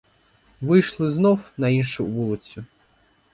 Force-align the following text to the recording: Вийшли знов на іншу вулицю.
Вийшли 0.61 1.09
знов 1.11 1.51
на 1.57 1.69
іншу 1.69 2.05
вулицю. 2.05 2.65